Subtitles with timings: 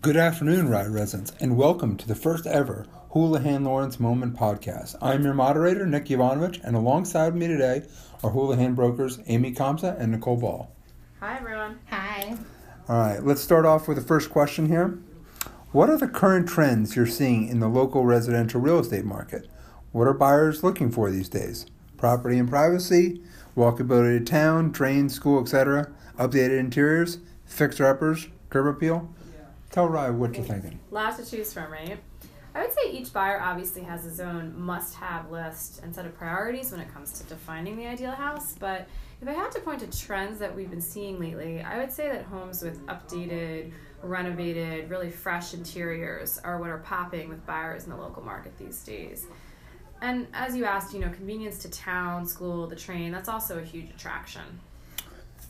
[0.00, 4.94] Good afternoon, Rye residents, and welcome to the first ever Houlihan Lawrence Moment podcast.
[5.02, 7.82] I'm your moderator, Nick Yovanovich, and alongside me today
[8.22, 10.70] are Houlihan brokers Amie Kamsa and Nicole Ball.
[11.18, 11.80] Hi, everyone.
[11.90, 12.36] Hi.
[12.88, 15.00] All right, let's start off with the first question here.
[15.72, 19.48] What are the current trends you're seeing in the local residential real estate market?
[19.90, 21.66] What are buyers looking for these days?
[21.96, 23.20] Property and privacy,
[23.56, 29.12] walkability to town, drain, school, etc., updated interiors, fixer-uppers, curb appeal?
[29.70, 30.80] Tell Rye what you're thinking.
[30.90, 31.98] Lots to choose from, right?
[32.54, 36.16] I would say each buyer obviously has his own must have list and set of
[36.16, 38.54] priorities when it comes to defining the ideal house.
[38.58, 38.88] But
[39.20, 42.08] if I had to point to trends that we've been seeing lately, I would say
[42.08, 47.90] that homes with updated, renovated, really fresh interiors are what are popping with buyers in
[47.90, 49.26] the local market these days.
[50.00, 53.62] And as you asked, you know, convenience to town, school, the train, that's also a
[53.62, 54.60] huge attraction.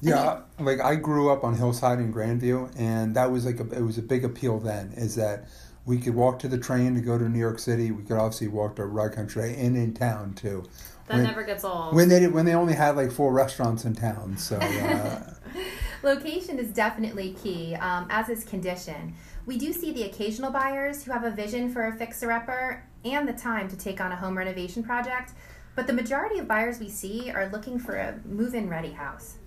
[0.00, 3.82] Yeah, like I grew up on Hillside in Grandview, and that was like a, it
[3.82, 4.92] was a big appeal then.
[4.96, 5.48] Is that
[5.84, 7.90] we could walk to the train to go to New York City.
[7.90, 10.64] We could obviously walk to Rye Country and in town too.
[11.06, 11.94] That when, never gets old.
[11.94, 14.56] When they did, when they only had like four restaurants in town, so.
[14.56, 15.34] Uh,
[16.02, 19.14] Location is definitely key, um, as is condition.
[19.46, 23.32] We do see the occasional buyers who have a vision for a fixer-upper and the
[23.32, 25.32] time to take on a home renovation project,
[25.74, 29.38] but the majority of buyers we see are looking for a move-in ready house.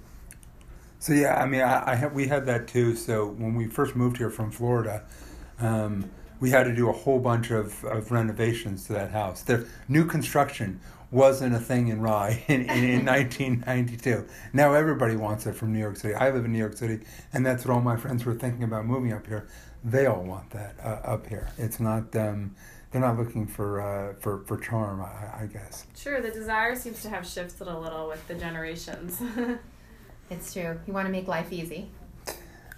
[1.02, 2.96] So yeah, I mean, I, I have, we had that too.
[2.96, 5.02] So when we first moved here from Florida,
[5.60, 6.08] um,
[6.40, 9.42] we had to do a whole bunch of, of renovations to that house.
[9.42, 14.28] The new construction wasn't a thing in Rye in, in, in 1992.
[14.54, 16.14] Now everybody wants it from New York City.
[16.14, 17.00] I live in New York City,
[17.34, 19.48] and that's what all my friends were thinking about moving up here.
[19.84, 21.50] They all want that uh, up here.
[21.58, 22.16] It's not.
[22.16, 22.56] Um,
[22.92, 25.88] they're not looking for uh, for for charm, I, I guess.
[25.98, 29.20] Sure, the desire seems to have shifted a little with the generations.
[30.32, 30.80] It's true.
[30.88, 31.90] You want to make life easy.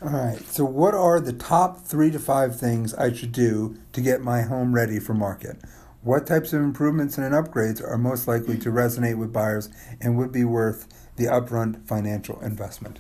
[0.02, 0.40] All right.
[0.48, 4.42] So, what are the top three to five things I should do to get my
[4.42, 5.58] home ready for market?
[6.02, 9.70] What types of improvements and upgrades are most likely to resonate with buyers
[10.02, 13.00] and would be worth the upfront financial investment?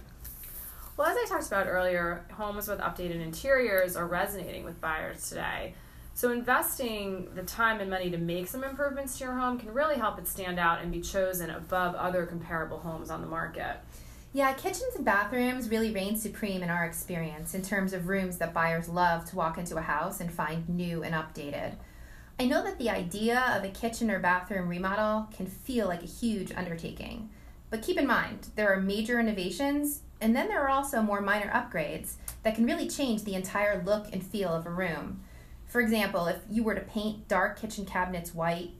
[0.97, 5.73] Well, as I talked about earlier, homes with updated interiors are resonating with buyers today.
[6.13, 9.95] So, investing the time and money to make some improvements to your home can really
[9.95, 13.77] help it stand out and be chosen above other comparable homes on the market.
[14.35, 18.51] Yeah, kitchens and bathrooms really reign supreme in our experience in terms of rooms that
[18.51, 21.75] buyers love to walk into a house and find new and updated.
[22.39, 26.07] I know that the idea of a kitchen or bathroom remodel can feel like a
[26.07, 27.29] huge undertaking.
[27.69, 31.51] But keep in mind, there are major innovations, and then there are also more minor
[31.51, 35.21] upgrades that can really change the entire look and feel of a room.
[35.67, 38.71] For example, if you were to paint dark kitchen cabinets white,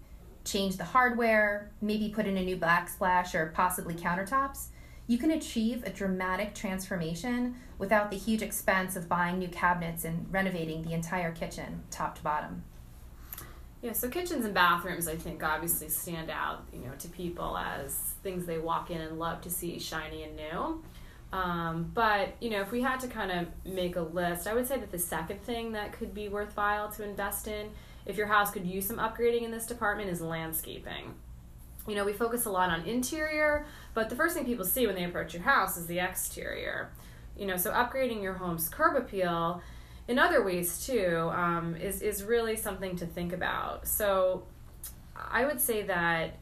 [0.45, 4.69] change the hardware, maybe put in a new backsplash or possibly countertops,
[5.07, 10.25] you can achieve a dramatic transformation without the huge expense of buying new cabinets and
[10.31, 12.63] renovating the entire kitchen, top to bottom.
[13.81, 17.95] Yeah, so kitchens and bathrooms, I think, obviously stand out, you know, to people as
[18.23, 20.83] things they walk in and love to see shiny and new.
[21.33, 24.67] Um, but you know, if we had to kind of make a list, I would
[24.67, 27.71] say that the second thing that could be worthwhile to invest in,
[28.05, 31.15] if your house could use some upgrading in this department, is landscaping
[31.87, 34.95] you know, we focus a lot on interior, but the first thing people see when
[34.95, 36.89] they approach your house is the exterior.
[37.37, 39.61] You know, so upgrading your home's curb appeal
[40.07, 43.87] in other ways too um, is, is really something to think about.
[43.87, 44.43] So
[45.15, 46.37] I would say that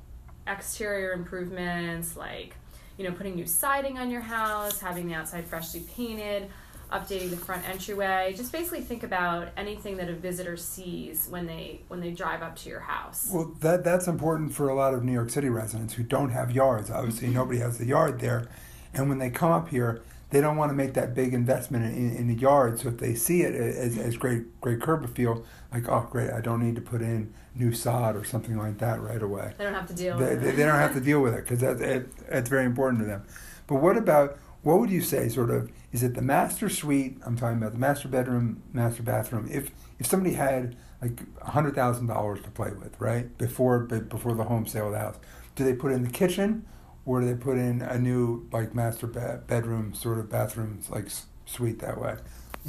[0.47, 2.55] exterior improvements like,
[2.97, 6.49] you know, putting new siding on your house, having the outside freshly painted,
[6.91, 8.33] updating the front entryway.
[8.35, 12.55] Just basically think about anything that a visitor sees when they when they drive up
[12.57, 13.29] to your house.
[13.31, 16.51] Well, that that's important for a lot of New York City residents who don't have
[16.51, 16.91] yards.
[16.91, 17.37] Obviously, mm-hmm.
[17.37, 18.47] nobody has a yard there,
[18.93, 20.01] and when they come up here,
[20.31, 22.79] they don't want to make that big investment in, in the yard.
[22.79, 26.41] So if they see it as, as great great curb appeal, like oh great, I
[26.41, 29.53] don't need to put in new sod or something like that right away.
[29.57, 30.17] They don't have to deal.
[30.17, 30.55] They, with it.
[30.55, 33.23] they don't have to deal with it because that it, that's very important to them.
[33.67, 37.37] But what about what would you say sort of is it the master suite i'm
[37.37, 42.71] talking about the master bedroom master bathroom if if somebody had like $100000 to play
[42.71, 45.17] with right before before the home sale of the house
[45.55, 46.65] do they put in the kitchen
[47.05, 51.07] or do they put in a new like master bedroom sort of bathrooms like
[51.45, 52.15] suite that way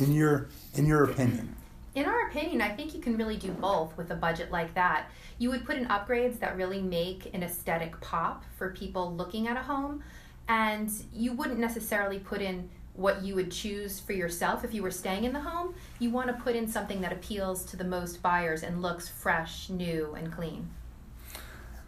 [0.00, 1.54] in your in your opinion
[1.94, 5.10] in our opinion, I think you can really do both with a budget like that.
[5.38, 9.58] You would put in upgrades that really make an aesthetic pop for people looking at
[9.58, 10.02] a home,
[10.48, 14.90] and you wouldn't necessarily put in what you would choose for yourself if you were
[14.90, 15.74] staying in the home.
[15.98, 19.68] You want to put in something that appeals to the most buyers and looks fresh,
[19.68, 20.68] new, and clean.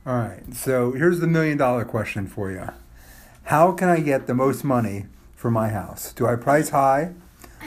[0.06, 2.68] All right, so here's the million dollar question for you
[3.44, 6.12] How can I get the most money for my house?
[6.12, 7.12] Do I price high,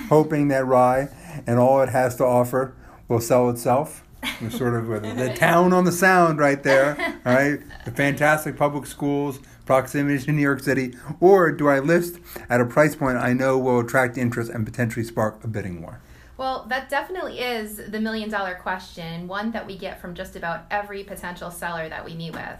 [0.10, 1.10] hoping that Rye
[1.46, 2.74] and all it has to offer
[3.08, 4.04] will sell itself.
[4.50, 4.88] Sort of
[5.18, 7.60] the town on the sound right there, all right?
[7.86, 12.20] The fantastic public schools, proximity to New York City, or do I list
[12.50, 16.02] at a price point I know will attract interest and potentially spark a bidding war?
[16.38, 20.66] Well, that definitely is the million dollar question, one that we get from just about
[20.72, 22.60] every potential seller that we meet with.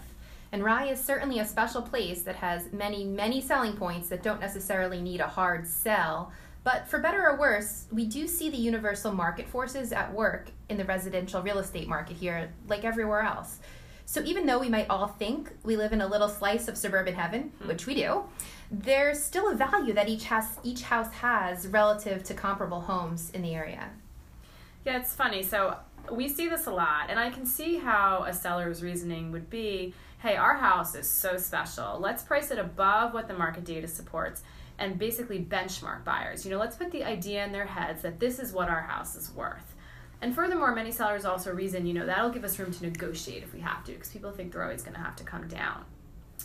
[0.50, 4.40] And Rye is certainly a special place that has many, many selling points that don't
[4.40, 6.32] necessarily need a hard sell.
[6.64, 10.76] But for better or worse, we do see the universal market forces at work in
[10.76, 13.58] the residential real estate market here, like everywhere else.
[14.08, 17.14] So even though we might all think we live in a little slice of suburban
[17.14, 17.68] heaven, hmm.
[17.68, 18.22] which we do,
[18.70, 23.42] there's still a value that each house each house has relative to comparable homes in
[23.42, 23.90] the area.
[24.86, 25.42] Yeah, it's funny.
[25.42, 25.76] So
[26.10, 29.92] we see this a lot, and I can see how a seller's reasoning would be
[30.20, 31.98] hey, our house is so special.
[32.00, 34.42] Let's price it above what the market data supports
[34.78, 36.46] and basically benchmark buyers.
[36.46, 39.14] You know, let's put the idea in their heads that this is what our house
[39.16, 39.74] is worth.
[40.20, 43.52] And furthermore, many sellers also reason, you know, that'll give us room to negotiate if
[43.52, 45.84] we have to, because people think they're always going to have to come down.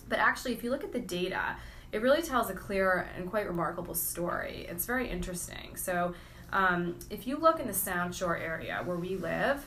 [0.07, 1.55] But actually, if you look at the data,
[1.91, 4.65] it really tells a clear and quite remarkable story.
[4.69, 5.75] It's very interesting.
[5.75, 6.13] So,
[6.51, 9.65] um, if you look in the Sound Shore area where we live,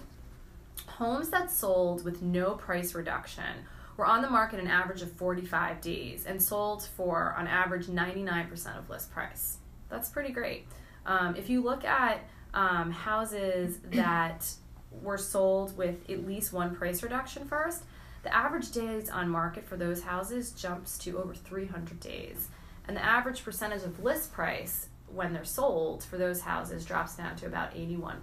[0.86, 3.64] homes that sold with no price reduction
[3.96, 8.78] were on the market an average of 45 days and sold for, on average, 99%
[8.78, 9.58] of list price.
[9.88, 10.66] That's pretty great.
[11.06, 12.20] Um, if you look at
[12.56, 14.50] um, houses that
[15.02, 17.84] were sold with at least one price reduction first,
[18.22, 22.48] the average days on market for those houses jumps to over 300 days.
[22.88, 27.36] And the average percentage of list price when they're sold for those houses drops down
[27.36, 28.16] to about 81%.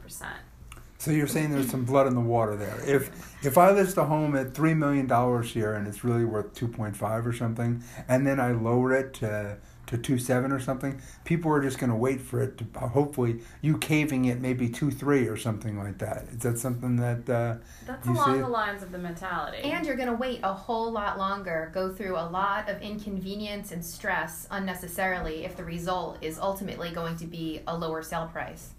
[1.03, 2.79] So you're saying there's some blood in the water there.
[2.87, 3.11] If
[3.45, 6.69] if I list a home at three million dollars here and it's really worth two
[6.69, 9.57] point five or something, and then I lower it to
[9.87, 13.41] to two seven or something, people are just going to wait for it to hopefully
[13.59, 16.23] you caving it maybe two three or something like that.
[16.31, 19.57] Is that something that uh, that's along the lines of the mentality?
[19.57, 23.73] And you're going to wait a whole lot longer, go through a lot of inconvenience
[23.73, 28.69] and stress unnecessarily if the result is ultimately going to be a lower sale price.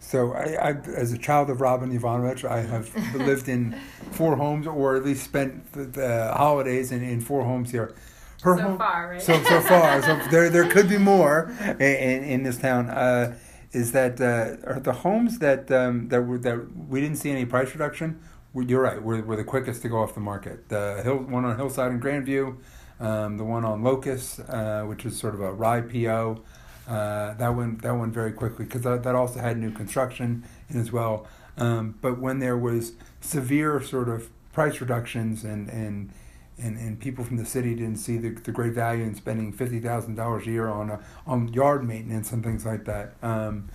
[0.00, 3.78] So, I, I, as a child of Robin Ivanovich, I have lived in
[4.12, 7.94] four homes, or at least spent the, the holidays in, in four homes here.
[8.42, 9.22] Her so home, far, right?
[9.22, 12.88] So so far, so there there could be more in in this town.
[12.88, 13.36] Uh,
[13.72, 17.44] is that uh, are the homes that um, that were that we didn't see any
[17.44, 18.20] price reduction?
[18.54, 19.00] You're right.
[19.00, 20.68] We're, we're the quickest to go off the market.
[20.70, 22.56] The hill one on Hillside and Grandview,
[22.98, 26.42] um, the one on Locust, uh, which is sort of a rye PO.
[26.88, 30.80] Uh, that went that went very quickly because that, that also had new construction in
[30.80, 31.26] as well.
[31.56, 36.12] Um, but when there was severe sort of price reductions and and
[36.58, 39.80] and, and people from the city didn't see the, the great value in spending fifty
[39.80, 43.14] thousand dollars a year on a, on yard maintenance and things like that.
[43.22, 43.68] Um,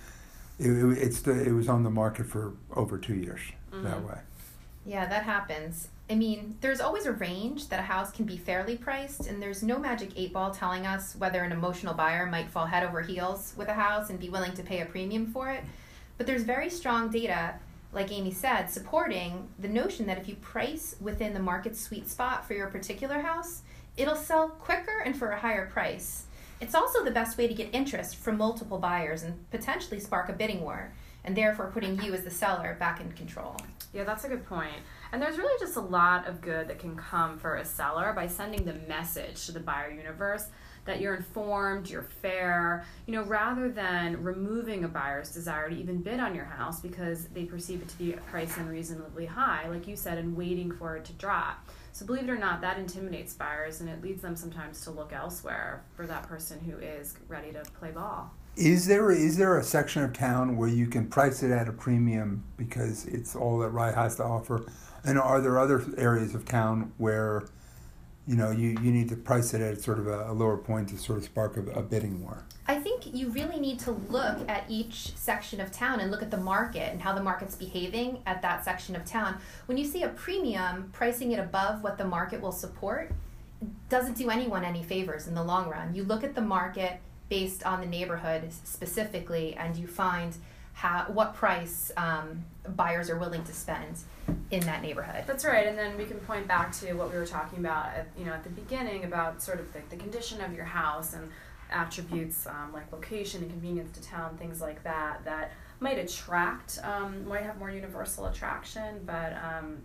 [0.58, 3.40] it, it, it's the, it was on the market for over two years
[3.72, 3.84] mm-hmm.
[3.84, 4.18] that way.
[4.84, 5.88] Yeah, that happens.
[6.08, 9.64] I mean, there's always a range that a house can be fairly priced, and there's
[9.64, 13.54] no magic eight ball telling us whether an emotional buyer might fall head over heels
[13.56, 15.64] with a house and be willing to pay a premium for it.
[16.16, 17.56] But there's very strong data,
[17.92, 22.46] like Amie said, supporting the notion that if you price within the market sweet spot
[22.46, 23.62] for your particular house,
[23.96, 26.26] it'll sell quicker and for a higher price.
[26.60, 30.32] It's also the best way to get interest from multiple buyers and potentially spark a
[30.32, 30.92] bidding war,
[31.26, 33.56] and therefore putting you as the seller back in control.
[33.92, 34.76] Yeah, that's a good point.
[35.12, 38.26] And there's really just a lot of good that can come for a seller by
[38.26, 40.46] sending the message to the buyer universe
[40.84, 46.00] that you're informed, you're fair, you know, rather than removing a buyer's desire to even
[46.00, 49.96] bid on your house because they perceive it to be priced unreasonably high, like you
[49.96, 51.68] said, and waiting for it to drop.
[51.92, 55.12] So believe it or not, that intimidates buyers and it leads them sometimes to look
[55.12, 58.32] elsewhere for that person who is ready to play ball.
[58.56, 61.72] Is there is there a section of town where you can price it at a
[61.72, 64.64] premium because it's all that Rye has to offer,
[65.04, 67.44] and are there other areas of town where,
[68.26, 70.88] you know, you, you need to price it at sort of a, a lower point
[70.88, 72.44] to sort of spark a, a, bidding war?
[72.66, 76.30] I think you really need to look at each section of town and look at
[76.30, 79.36] the market and how the market's behaving at that section of town.
[79.66, 83.12] When you see a premium pricing it above what the market will support,
[83.90, 85.94] doesn't do anyone any favors in the long run.
[85.94, 90.36] You look at the market based on the neighborhood specifically, and you find
[90.74, 92.44] how what price um,
[92.76, 93.96] buyers are willing to spend
[94.50, 95.24] in that neighborhood.
[95.26, 98.08] That's right, and then we can point back to what we were talking about, at,
[98.18, 101.30] you know, at the beginning about sort of the, the condition of your house and
[101.70, 107.26] attributes um, like location and convenience to town, things like that, that might attract, um,
[107.26, 109.78] might have more universal attraction, but um,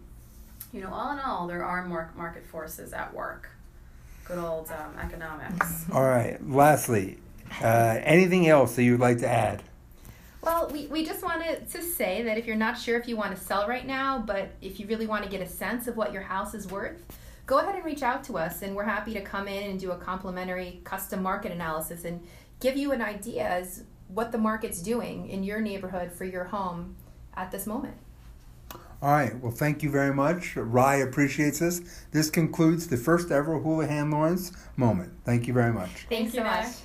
[0.73, 3.49] you know, all in all, there are more market forces at work.
[4.25, 5.85] Good old um, economics.
[5.91, 6.37] All right.
[6.47, 7.17] Lastly,
[7.61, 9.63] uh, anything else that you'd like to add?
[10.41, 13.35] Well, we, we just wanted to say that if you're not sure if you want
[13.35, 16.11] to sell right now, but if you really want to get a sense of what
[16.11, 17.05] your house is worth,
[17.45, 19.91] go ahead and reach out to us, and we're happy to come in and do
[19.91, 22.25] a complimentary custom market analysis and
[22.59, 26.95] give you an idea as what the market's doing in your neighborhood for your home
[27.35, 27.95] at this moment.
[29.01, 29.35] All right.
[29.39, 30.55] Well, thank you very much.
[30.55, 31.81] Rye appreciates this.
[32.11, 35.11] This concludes the first ever Houlihan Lawrence moment.
[35.25, 35.89] Thank you very much.
[35.89, 36.65] Thanks Thank so you, much.
[36.65, 36.75] Nick.